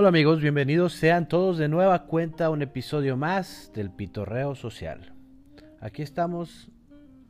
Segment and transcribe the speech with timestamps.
[0.00, 5.12] Hola amigos, bienvenidos sean todos de nueva cuenta a un episodio más del Pitorreo Social.
[5.78, 6.70] Aquí estamos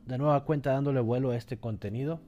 [0.05, 2.21] de nueva cuenta dándole vuelo a este contenido.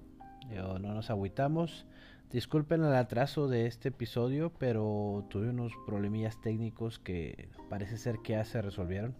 [0.51, 1.85] no nos agüitamos.
[2.29, 8.33] Disculpen el atraso de este episodio, pero tuve unos problemillas técnicos que parece ser que
[8.33, 9.15] ya se resolvieron.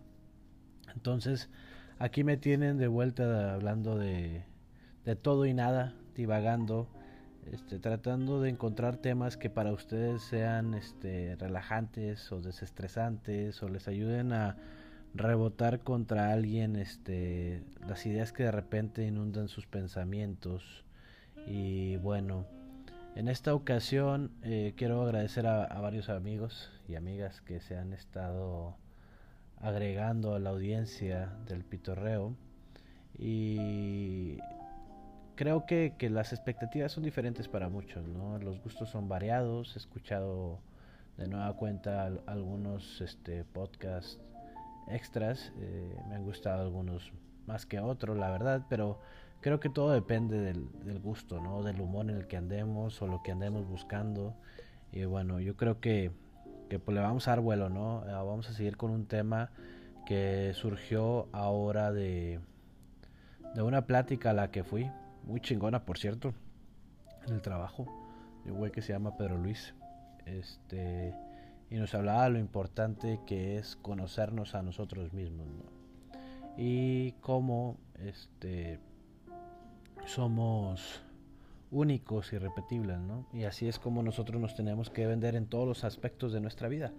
[0.93, 1.49] Entonces,
[1.99, 4.43] aquí me tienen de vuelta hablando de
[5.21, 6.89] todo y nada, divagando
[7.51, 13.87] este, tratando de encontrar temas que para ustedes sean este, relajantes o desestresantes o les
[13.87, 14.57] ayuden a
[15.13, 20.85] rebotar contra alguien este, las ideas que de repente inundan sus pensamientos.
[21.45, 22.45] Y bueno,
[23.15, 27.93] en esta ocasión eh, quiero agradecer a, a, varios amigos y amigas que se han
[27.93, 28.75] estado
[29.57, 32.35] agregando a la audiencia del pitorreo.
[33.17, 34.39] Y
[35.35, 38.37] creo que, que, las expectativas son diferentes para muchos, ¿no?
[38.39, 39.75] Los gustos son variados.
[39.75, 40.59] He escuchado
[41.17, 44.19] de nueva cuenta algunos este, podcasts
[44.87, 45.51] extras.
[45.59, 47.11] Eh, me han gustado algunos
[47.47, 48.99] más que otros, la verdad, pero
[49.41, 51.63] creo que todo depende del, del, gusto, ¿no?
[51.63, 54.35] Del humor en el que andemos o lo que andemos buscando.
[54.91, 56.11] Y bueno, yo creo que,
[56.69, 58.03] que pues le vamos a dar vuelo, ¿no?
[58.07, 59.51] Eh, vamos a seguir con un tema
[60.05, 62.39] que surgió ahora de,
[63.55, 64.89] de una plática a la que fui
[65.23, 66.33] muy chingona, por cierto,
[67.27, 67.85] en el trabajo,
[68.45, 69.73] un güey que se llama Pedro Luis.
[70.25, 71.13] Este,
[71.69, 75.47] y nos hablaba de lo importante que es conocernos a nosotros mismos,
[76.57, 78.79] Y cómo este,
[80.05, 81.01] somos
[81.71, 83.25] únicos y repetibles, ¿no?
[83.33, 86.67] Y así es como nosotros nos tenemos que vender en todos los aspectos de nuestra
[86.67, 86.91] vida.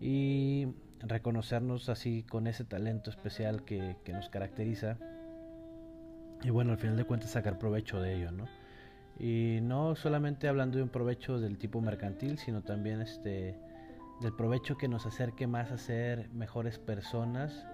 [0.00, 0.68] Y
[1.00, 4.96] reconocernos así con ese talento especial que, que nos caracteriza
[6.42, 8.46] y bueno, al final de cuentas sacar provecho de ello, ¿no?
[9.18, 13.58] Y no solamente hablando de un provecho del tipo mercantil, sino también este
[14.20, 17.66] del provecho que nos acerque más a ser mejores personas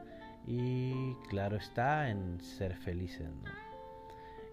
[0.46, 3.64] y claro está en ser felices, ¿no?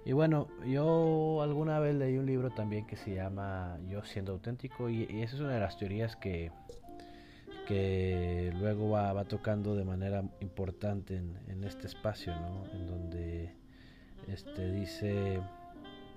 [0.04, 4.90] Y bueno, yo alguna vez leí un libro también que se llama Yo siendo auténtico
[4.90, 6.52] y, esa es una de las teorías que,
[7.68, 12.66] que luego va, va tocando de manera importante en, en este espacio, ¿no?
[12.74, 13.61] En donde
[14.28, 15.42] este dice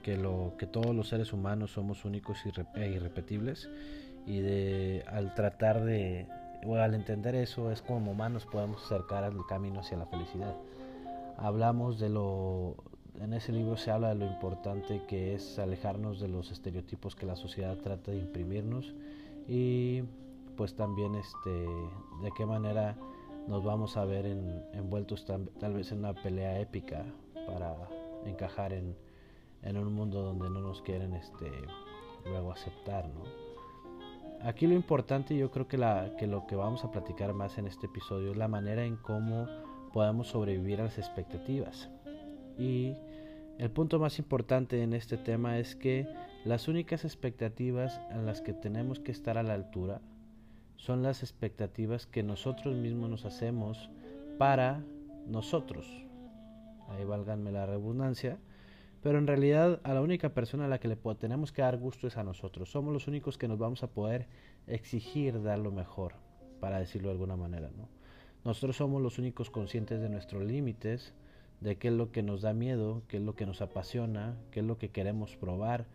[0.03, 2.39] que lo que todos los seres humanos somos únicos
[2.75, 3.71] e irrepetibles
[4.27, 6.27] y de al tratar de
[6.67, 10.55] o al entender eso es como humanos podemos acercar al camino hacia la felicidad.
[11.37, 12.77] Hablamos de lo
[13.21, 17.27] en ese libro se habla de lo importante que es alejarnos de los estereotipos que
[17.27, 18.93] la sociedad trata de imprimirnos
[19.47, 20.03] y
[20.57, 22.97] pues también este de qué manera
[23.47, 24.27] nos vamos a ver
[24.73, 27.05] envueltos tal vez en una pelea épica
[27.47, 27.75] para
[28.27, 28.97] encajar en,
[29.63, 31.51] en un mundo donde no nos quieren este,
[32.25, 33.23] luego aceptar, ¿no?
[34.43, 37.67] Aquí lo importante yo creo que, la, que lo que vamos a platicar más en
[37.67, 39.47] este episodio es la manera en cómo
[39.93, 41.89] podamos sobrevivir a las expectativas.
[42.59, 42.95] Y
[43.59, 46.07] el punto más importante en este tema es que
[46.45, 50.03] las únicas expectativas en las que tenemos que estar a la altura
[50.77, 53.89] son las expectativas que nosotros mismos nos hacemos
[54.37, 54.85] para
[55.27, 56.04] nosotros,
[56.89, 58.39] ahí válganme la redundancia,
[59.03, 62.07] pero en realidad a la única persona a la que le tenemos que dar gusto
[62.07, 62.71] es a nosotros.
[62.71, 64.27] Somos los únicos que nos vamos a poder
[64.67, 66.15] exigir dar lo mejor,
[66.61, 67.89] para decirlo de alguna manera, ¿no?
[68.45, 71.15] Nosotros somos los únicos conscientes de nuestros límites,
[71.61, 74.61] de qué es lo que nos da miedo, qué es lo que nos apasiona, qué
[74.61, 75.87] es lo que queremos probar,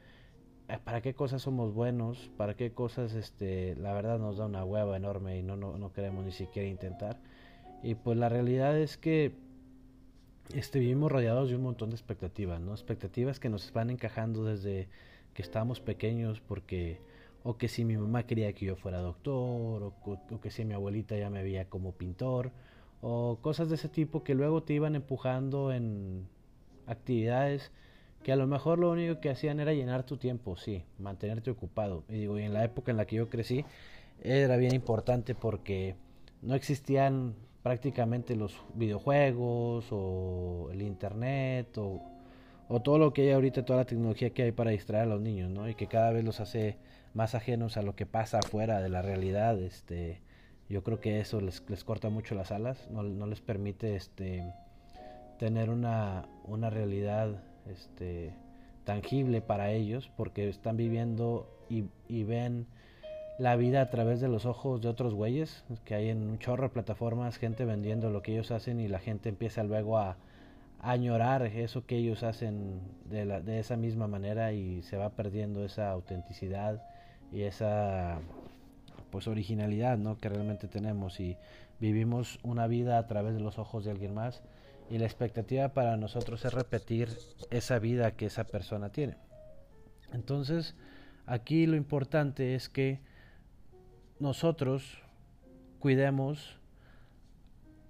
[0.68, 4.64] eh, para qué cosas somos buenos, para qué cosas este, la verdad nos da una
[4.64, 7.20] hueva enorme y no, no, no queremos ni siquiera intentar.
[7.84, 9.34] Y pues la realidad es que
[10.54, 12.72] este, vivimos rodeados de un montón de expectativas, ¿no?
[12.72, 14.88] Expectativas que nos van encajando desde
[15.34, 17.00] que estábamos pequeños porque
[17.44, 20.74] o que si mi mamá quería que yo fuera doctor o, o, que si mi
[20.74, 22.52] abuelita ya me veía como pintor
[23.02, 26.28] o cosas de ese tipo que luego te iban empujando en
[26.86, 27.72] actividades
[28.24, 32.04] que a lo mejor lo único que hacían era llenar tu tiempo, sí, mantenerte ocupado.
[32.10, 33.64] Y digo, y en la época en la que yo crecí
[34.22, 35.96] era bien importante porque
[36.42, 42.02] no existían prácticamente los videojuegos o el internet o,
[42.68, 45.22] o, todo lo que hay ahorita, toda la tecnología que hay para distraer a los
[45.22, 45.68] niños, ¿no?
[45.68, 46.78] Y que cada vez los hace
[47.14, 50.22] más ajenos a lo que pasa afuera de la realidad, este,
[50.70, 54.54] yo creo que eso les, les corta mucho las alas, no, no les permite, este,
[55.40, 58.34] tener una, una realidad, este,
[58.84, 62.68] tangible para ellos, porque están viviendo y, y ven
[63.40, 66.64] la vida a través de los ojos de otros güeyes, que hay en un chorro
[66.64, 70.18] de plataformas, gente vendiendo lo que ellos hacen y la gente empieza luego a,
[70.82, 75.66] añorar eso que ellos hacen de, la, de esa misma manera y se va perdiendo
[75.66, 76.82] esa autenticidad
[77.34, 78.20] y esa
[79.12, 80.18] pues originalidad, ¿no?
[80.18, 81.36] Que realmente tenemos y
[81.82, 84.42] vivimos una vida a través de los ojos de alguien más
[84.90, 87.10] y la expectativa para nosotros es repetir
[87.52, 89.18] esa vida que esa persona tiene.
[90.14, 90.76] Entonces,
[91.26, 93.02] aquí lo importante es que
[94.20, 95.02] nosotros
[95.80, 96.60] cuidemos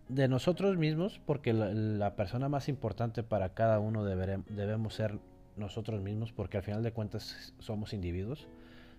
[0.07, 5.19] de nosotros mismos, porque la, persona más importante para cada uno debemos ser
[5.55, 8.47] nosotros mismos, porque al final de cuentas somos individuos,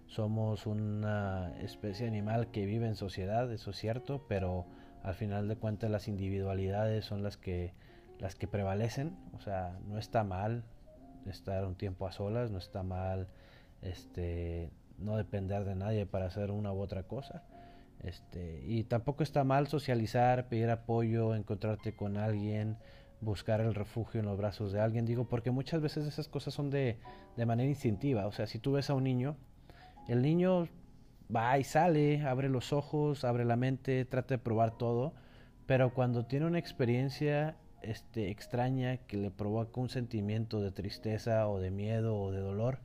[0.06, 4.66] somos una especie animal que vive en sociedad, eso es cierto, pero
[5.02, 7.72] al final de cuentas las individualidades son las que
[8.20, 10.62] las que prevalecen, o sea, no está mal
[11.26, 13.28] estar un tiempo a solas, no está mal
[13.80, 14.70] este
[15.00, 17.42] no depender de nadie para hacer una u otra cosa.
[18.02, 22.78] Este, y tampoco está mal socializar, pedir apoyo, encontrarte con alguien,
[23.20, 25.04] buscar el refugio en los brazos de alguien.
[25.04, 26.98] Digo, porque muchas veces esas cosas son de,
[27.36, 28.26] de manera instintiva.
[28.26, 29.36] O sea, si tú ves a un niño,
[30.08, 30.68] el niño
[31.34, 35.14] va y sale, abre los ojos, abre la mente, trata de probar todo,
[35.66, 41.60] pero cuando tiene una experiencia este, extraña que le provoca un sentimiento de tristeza o
[41.60, 42.80] de miedo o de dolor,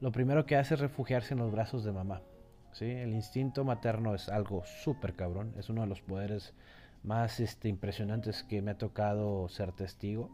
[0.00, 2.22] lo primero que hace es refugiarse en los brazos de mamá.
[2.72, 2.86] ¿sí?
[2.86, 6.54] El instinto materno es algo súper cabrón, es uno de los poderes
[7.02, 10.30] más este, impresionantes que me ha tocado ser testigo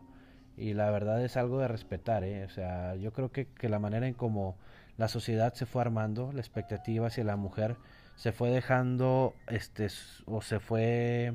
[0.56, 2.44] y la verdad es algo de respetar, ¿eh?
[2.44, 4.56] o sea, yo creo que, que la manera en como
[4.96, 7.76] la sociedad se fue armando, la expectativa hacia la mujer
[8.16, 9.88] se fue dejando este
[10.24, 11.34] o se fue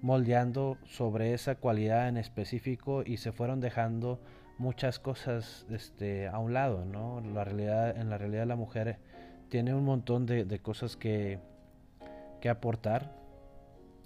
[0.00, 4.20] moldeando sobre esa cualidad en específico y se fueron dejando
[4.62, 7.20] muchas cosas este a un lado, ¿no?
[7.20, 8.98] La realidad en la realidad la mujer
[9.48, 11.40] tiene un montón de, de cosas que,
[12.40, 13.12] que aportar,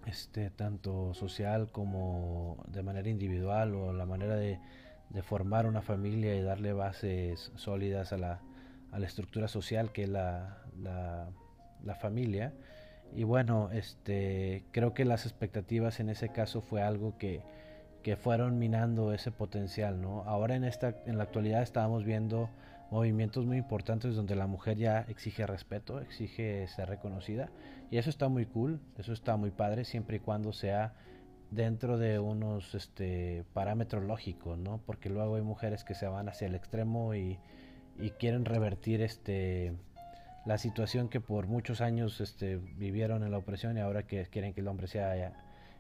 [0.07, 4.59] este, tanto social como de manera individual o la manera de,
[5.11, 8.41] de formar una familia y darle bases sólidas a la,
[8.93, 12.53] a la estructura social que es la, la, familia.
[13.15, 17.43] Y bueno, este, creo que las expectativas en ese caso fue algo que,
[18.07, 20.23] que fueron minando ese potencial, ¿no?
[20.27, 22.49] Ahora en esta, en la actualidad estábamos viendo
[22.93, 27.49] movimientos muy importantes donde la mujer ya exige respeto, exige ser reconocida
[27.91, 30.95] y eso está muy cool, eso está muy padre siempre y cuando sea
[31.51, 34.81] dentro de unos este parámetros lógicos, ¿no?
[34.87, 37.41] Porque luego hay mujeres que se van hacia el extremo y,
[37.99, 39.75] y quieren revertir este
[40.45, 44.55] la situación que por muchos años este vivieron en la opresión y ahora que quieren
[44.55, 45.17] que el hombre sea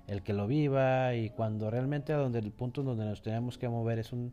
[0.06, 3.68] el que lo viva y cuando realmente a donde el punto donde nos tenemos que
[3.68, 4.32] mover es un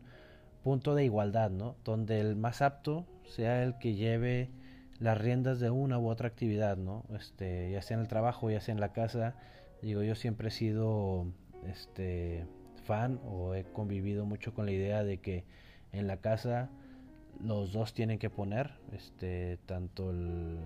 [0.62, 1.76] punto de igualdad, ¿no?
[1.84, 4.50] Donde el más apto sea el que lleve
[4.98, 7.04] las riendas de una u otra actividad, ¿no?
[7.14, 9.34] Este, ya sea en el trabajo, ya sea en la casa.
[9.82, 11.26] Digo, yo siempre he sido
[11.66, 12.46] este
[12.84, 15.44] fan o he convivido mucho con la idea de que
[15.92, 16.70] en la casa
[17.42, 20.58] los dos tienen que poner, este, tanto el,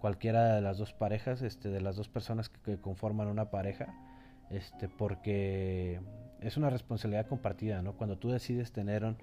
[0.00, 3.94] cualquiera de las dos parejas, este, de las dos personas que, conforman una pareja,
[4.50, 6.00] este, porque
[6.40, 7.94] es una responsabilidad compartida, ¿no?
[7.94, 9.16] Cuando tú decides tener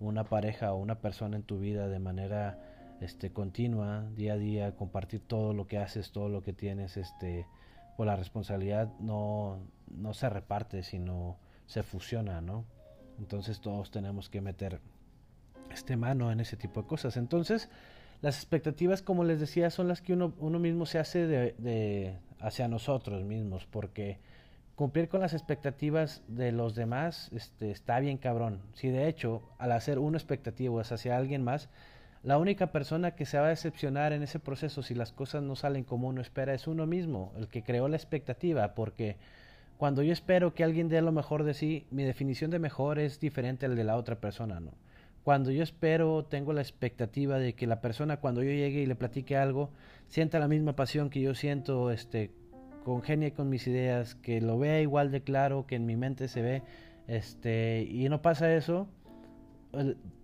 [0.00, 2.58] una pareja o una persona en tu vida de manera
[3.00, 7.46] este continua, día a día, compartir todo lo que haces, todo lo que tienes, este,
[7.96, 9.58] pues la responsabilidad no,
[9.90, 11.36] no se reparte, sino
[11.66, 12.64] se fusiona, ¿no?
[13.18, 14.80] Entonces todos tenemos que meter
[15.70, 17.16] este mano en ese tipo de cosas.
[17.16, 17.68] Entonces,
[18.22, 22.16] las expectativas, como les decía, son las que uno, uno mismo se hace de, de
[22.40, 24.18] hacia nosotros mismos, porque
[24.74, 28.60] cumplir con las expectativas de los demás este, está bien cabrón.
[28.74, 31.68] Si de hecho, al hacer una expectativa es hacia alguien más,
[32.22, 35.56] la única persona que se va a decepcionar en ese proceso si las cosas no
[35.56, 39.16] salen como uno espera es uno mismo, el que creó la expectativa, porque
[39.76, 43.18] cuando yo espero que alguien dé lo mejor de sí, mi definición de mejor es
[43.18, 44.70] diferente al de la otra persona, ¿no?
[45.24, 48.96] Cuando yo espero, tengo la expectativa de que la persona cuando yo llegue y le
[48.96, 49.70] platique algo,
[50.08, 52.30] sienta la misma pasión que yo siento, este,
[52.84, 56.42] congenie con mis ideas, que lo vea igual de claro, que en mi mente se
[56.42, 56.62] ve,
[57.06, 58.88] este, y no pasa eso,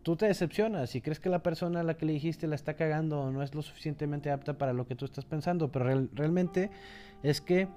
[0.03, 2.75] tú te decepcionas y crees que la persona a la que le dijiste la está
[2.75, 6.71] cagando o no es lo suficientemente apta para lo que tú estás pensando, pero realmente
[7.23, 7.69] es que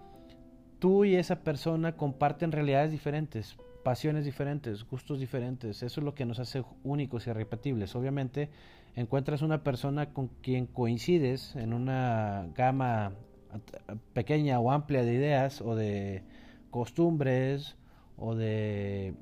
[0.79, 6.25] tú y esa persona comparten realidades diferentes, pasiones diferentes, gustos diferentes, eso es lo que
[6.25, 7.95] nos hace únicos y irrepetibles.
[7.95, 8.49] Obviamente
[8.95, 13.13] encuentras una persona con quien coincides en una gama
[14.13, 16.23] pequeña o amplia de ideas o de
[16.69, 17.75] costumbres
[18.17, 19.13] o de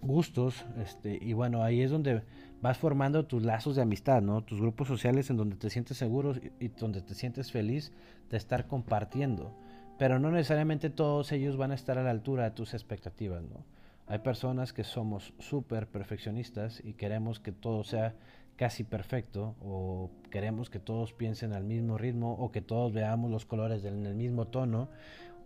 [0.00, 2.22] gustos este y bueno ahí es donde
[2.60, 6.34] vas formando tus lazos de amistad no tus grupos sociales en donde te sientes seguro
[6.60, 7.92] y, donde te sientes feliz
[8.30, 9.56] de estar compartiendo
[9.98, 13.64] pero no necesariamente todos ellos van a estar a la altura de tus expectativas no
[14.06, 18.14] Hay personas que somos súper perfeccionistas y queremos que todo sea
[18.56, 23.44] casi perfecto o queremos que todos piensen al mismo ritmo o que todos veamos los
[23.44, 24.88] colores en el mismo tono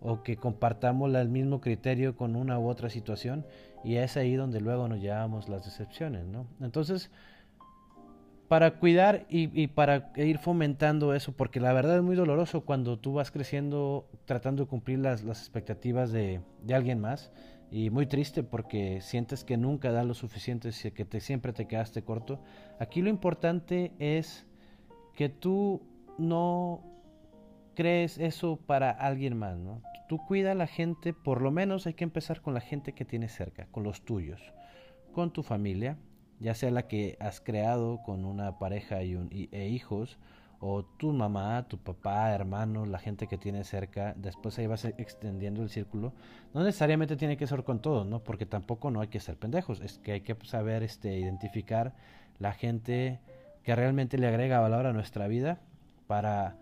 [0.01, 3.45] o que compartamos el mismo criterio con una u otra situación
[3.83, 6.47] y es ahí donde luego nos llevamos las decepciones, ¿no?
[6.59, 7.11] Entonces,
[8.47, 13.13] para cuidar y, para ir fomentando eso, porque la verdad es muy doloroso cuando tú
[13.13, 17.31] vas creciendo tratando de cumplir las, expectativas de, alguien más
[17.71, 22.03] y muy triste porque sientes que nunca da lo suficiente, que te, siempre te quedaste
[22.03, 22.41] corto.
[22.79, 24.45] Aquí lo importante es
[25.15, 25.81] que tú
[26.17, 26.83] no
[27.75, 29.81] crees eso para alguien más, ¿no?
[30.07, 33.05] Tú cuida a la gente, por lo menos hay que empezar con la gente que
[33.05, 34.41] tienes cerca, con los tuyos,
[35.13, 35.97] con tu familia,
[36.43, 40.19] ya sea la que has creado con una pareja y, un, e hijos,
[40.59, 45.61] o tu mamá, tu papá, hermano, la gente que tienes cerca, después ahí vas extendiendo
[45.61, 46.13] el círculo.
[46.53, 48.19] No necesariamente tiene que ser con todos, ¿no?
[48.23, 51.93] Porque tampoco no hay que ser pendejos, es que hay que saber este, identificar
[52.39, 53.19] la gente
[53.63, 55.59] que realmente le agrega valor a nuestra vida
[56.07, 56.57] para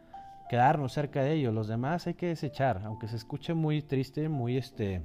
[0.49, 1.53] quedarnos cerca de ellos.
[1.53, 5.01] Los demás hay que desechar, aunque se escuche muy triste, muy este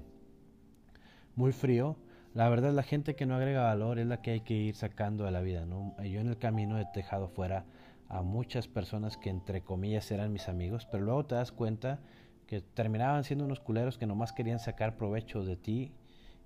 [1.34, 1.96] muy frío.
[2.36, 5.24] La verdad la gente que no agrega valor es la que hay que ir sacando
[5.24, 5.96] de la vida, ¿no?
[6.04, 7.64] Yo en el camino he dejado fuera
[8.10, 11.98] a muchas personas que entre comillas eran mis amigos, pero luego te das cuenta
[12.46, 15.92] que terminaban siendo unos culeros que nomás querían sacar provecho de ti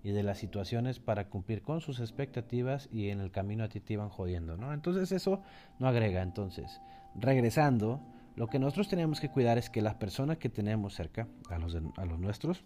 [0.05, 3.81] y de las situaciones para cumplir con sus expectativas y en el camino a ti
[3.81, 4.73] te iban jodiendo, ¿no?
[4.73, 5.43] Entonces eso
[5.81, 6.23] no agrega.
[6.23, 6.81] Entonces,
[7.17, 8.01] regresando,
[8.37, 12.21] lo que nosotros tenemos que cuidar es que las personas que tenemos cerca, a los
[12.21, 12.63] nuestros,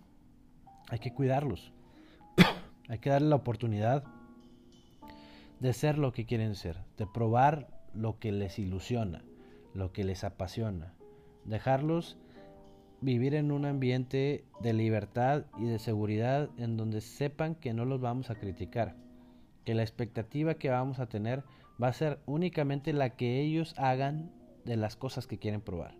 [0.90, 1.72] hay que cuidarlos.
[2.88, 4.04] Hay que darle la oportunidad
[5.60, 9.24] de ser lo que quieren ser, de probar lo que les ilusiona,
[9.72, 10.92] lo que les apasiona,
[11.44, 12.18] dejarlos
[13.00, 18.00] vivir en un ambiente de libertad y de seguridad en donde sepan que no los
[18.00, 18.96] vamos a criticar,
[19.64, 21.44] que la expectativa que vamos a tener
[21.82, 24.30] va a ser únicamente la que ellos hagan
[24.64, 25.94] de las cosas que quieren probar.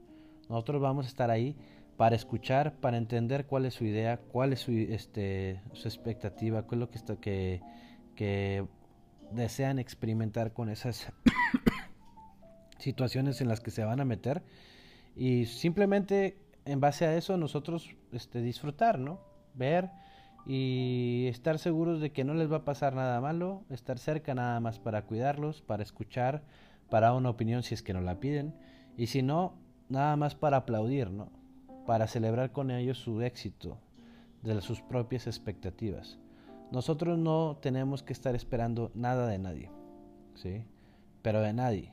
[0.48, 1.56] Nosotros vamos a estar ahí
[1.96, 6.74] para escuchar, para entender cuál es su idea, cuál es su, este, su expectativa, qué
[6.74, 7.60] es lo que, está, que,
[8.16, 8.66] que
[9.30, 11.12] desean experimentar con esas
[12.78, 14.42] situaciones en las que se van a meter
[15.16, 19.20] y simplemente en base a eso nosotros este, disfrutar, ¿no?
[19.54, 19.90] Ver
[20.46, 24.60] y estar seguros de que no les va a pasar nada malo, estar cerca nada
[24.60, 26.42] más para cuidarlos, para escuchar,
[26.90, 28.54] para una opinión si es que nos la piden,
[28.96, 29.58] y si no,
[29.88, 31.43] nada más para aplaudir, ¿no?
[31.86, 33.78] Para celebrar con ellos su éxito,
[34.42, 36.18] de sus propias expectativas.
[36.70, 39.70] Nosotros no tenemos que estar esperando nada de nadie,
[40.34, 40.64] ¿sí?
[41.22, 41.92] Pero de nadie.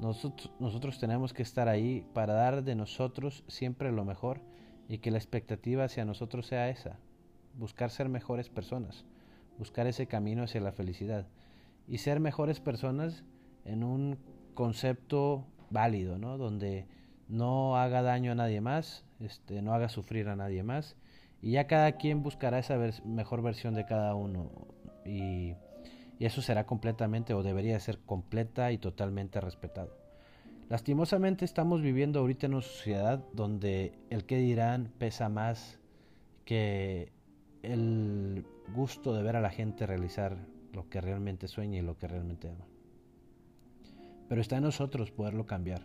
[0.00, 4.40] Nosotros, tenemos que estar ahí para dar de nosotros siempre lo mejor
[4.88, 6.98] y que la expectativa hacia nosotros sea esa,
[7.58, 9.04] buscar ser mejores personas,
[9.58, 11.26] buscar ese camino hacia la felicidad.
[11.86, 13.24] Y ser mejores personas
[13.66, 14.18] en un
[14.54, 16.38] concepto válido, ¿no?
[16.38, 16.86] Donde
[17.30, 20.96] no haga daño a nadie más, este, no haga sufrir a nadie más,
[21.40, 24.50] y ya cada quien buscará esa mejor versión de cada uno,
[25.06, 25.54] y,
[26.18, 29.96] y eso será completamente o debería ser completa y totalmente respetado.
[30.68, 35.80] Lastimosamente estamos viviendo ahorita en una sociedad donde el que dirán pesa más
[36.44, 37.12] que
[37.62, 38.44] el
[38.74, 40.36] gusto de ver a la gente realizar
[40.72, 42.66] lo que realmente sueña y lo que realmente ama.
[44.28, 45.82] Pero está en nosotros poderlo cambiar.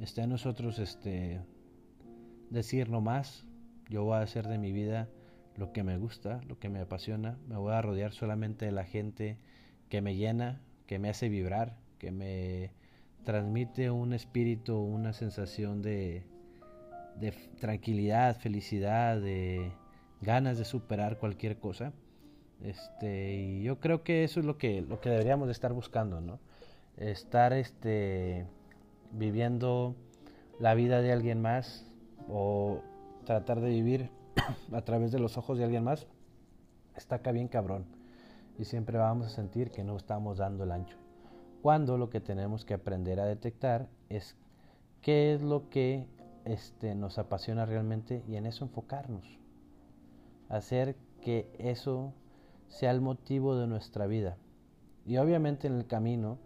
[0.00, 1.40] Está en nosotros este
[2.50, 3.44] decir no más,
[3.88, 5.08] yo voy a hacer de mi vida
[5.56, 8.84] lo que me gusta, lo que me apasiona, me voy a rodear solamente de la
[8.84, 9.38] gente
[9.88, 12.70] que me llena, que me hace vibrar, que me
[13.24, 16.24] transmite un espíritu, una sensación de,
[17.16, 19.72] de tranquilidad, felicidad, de
[20.20, 21.92] ganas de superar cualquier cosa.
[22.62, 26.20] Este, y yo creo que eso es lo que, lo que deberíamos de estar buscando,
[26.20, 26.38] ¿no?
[26.96, 28.46] estar este
[29.12, 29.94] viviendo
[30.58, 31.86] la vida de alguien más
[32.28, 32.80] o
[33.24, 34.10] tratar de vivir
[34.72, 36.06] a través de los ojos de alguien más
[36.96, 37.86] está acá bien cabrón.
[38.58, 40.96] Y siempre vamos a sentir que no estamos dando el ancho.
[41.62, 44.36] Cuando lo que tenemos que aprender a detectar es
[45.00, 46.06] qué es lo que
[46.44, 49.38] este, nos apasiona realmente y en eso enfocarnos.
[50.48, 52.12] Hacer que eso
[52.68, 54.36] sea el motivo de nuestra vida.
[55.06, 56.38] Y obviamente en el camino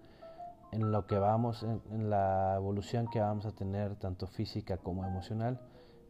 [0.73, 5.61] en lo que vamos, en, la evolución que vamos a tener, tanto física como emocional,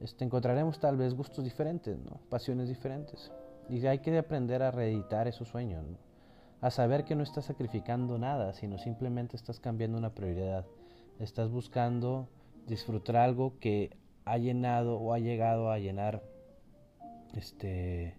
[0.00, 2.20] este, encontraremos tal vez gustos diferentes, ¿no?
[2.30, 3.32] pasiones diferentes.
[3.68, 5.84] Y hay que aprender a reeditar esos sueños,
[6.60, 10.64] a saber que no estás sacrificando nada, sino simplemente estás cambiando una prioridad.
[11.18, 12.28] Estás buscando
[12.66, 16.22] disfrutar algo que ha llenado o ha llegado a llenar
[17.34, 18.16] este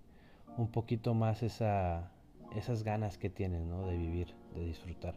[0.58, 2.12] un poquito más esa,
[2.56, 3.88] esas ganas que tienen, ¿no?
[3.88, 5.16] De vivir, de disfrutar.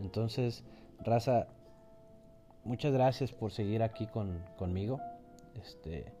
[0.00, 0.64] Entonces,
[1.04, 1.46] raza,
[2.64, 5.00] muchas gracias por seguir aquí con, conmigo.
[5.54, 6.12] Este,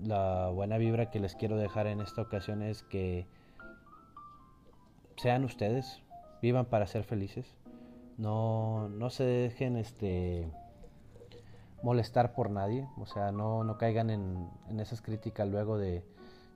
[0.00, 3.26] la buena vibra que les quiero dejar en esta ocasión es que
[5.16, 6.02] sean ustedes,
[6.42, 7.46] vivan para ser felices.
[8.18, 10.50] No, no se dejen este
[11.82, 16.02] molestar por nadie, o sea, no, no caigan en, en esas críticas luego de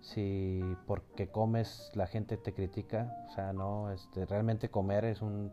[0.00, 5.52] si porque comes la gente te critica, o sea, no, este, realmente comer es un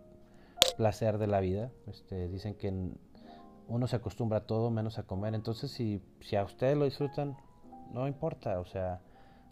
[0.77, 2.71] placer de la vida, este, dicen que
[3.67, 7.35] uno se acostumbra a todo menos a comer, entonces si, si a ustedes lo disfrutan,
[7.91, 9.01] no importa, o sea,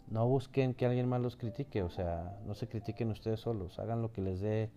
[0.08, 4.00] no busquen que alguien más los critique, o sea, no se critiquen ustedes solos, hagan
[4.00, 4.70] lo que les dé,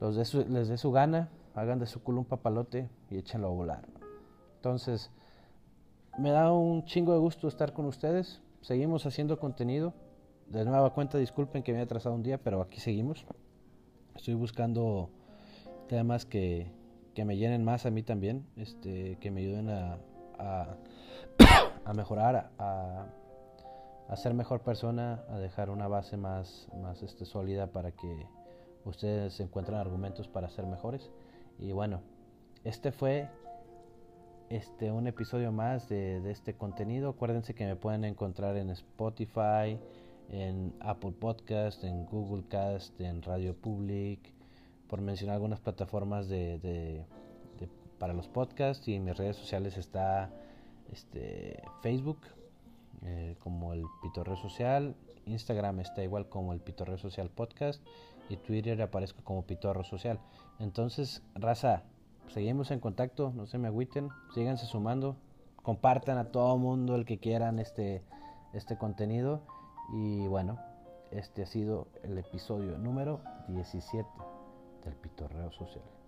[0.00, 3.88] los les dé su gana, hagan de su culo un papalote y échenlo a volar.
[4.56, 5.10] Entonces,
[6.18, 9.92] me da un chingo de gusto estar con ustedes, seguimos haciendo contenido,
[10.48, 13.24] de nueva cuenta, disculpen que me haya atrasado un día, pero aquí seguimos.
[14.20, 15.08] Estoy buscando
[15.88, 16.70] temas que,
[17.14, 19.96] que me llenen más a mí también, este, que me ayuden a,
[21.86, 23.06] a, mejorar, a,
[24.10, 28.26] a, ser mejor persona, a dejar una base más, más este, sólida para que
[28.84, 31.10] ustedes encuentren argumentos para ser mejores.
[31.58, 32.02] Y bueno,
[32.62, 33.30] este fue
[34.50, 37.08] este, un episodio más de, de este contenido.
[37.08, 39.80] Acuérdense que me pueden encontrar en Spotify,
[40.30, 44.32] en Apple Podcast, en Google Cast, en Radio Public,
[44.88, 47.04] por mencionar algunas plataformas de, de,
[47.98, 48.86] para los podcasts.
[48.88, 50.30] Y en mis redes sociales está
[50.92, 52.20] este, Facebook
[53.02, 54.94] eh, como el Pitorreo Social,
[55.26, 57.84] Instagram está igual como el Pitorreo Social Podcast.
[58.28, 60.20] Y Twitter aparezco como Pitorro Social.
[60.60, 61.82] Entonces, raza,
[62.28, 65.16] seguimos en contacto, no se me agüiten, síganse sumando,
[65.56, 68.04] compartan a todo mundo el que quieran este,
[68.52, 69.42] este contenido
[69.92, 70.58] y bueno,
[71.10, 74.08] este ha sido el episodio número 17
[74.84, 75.99] del Pitorreo Social.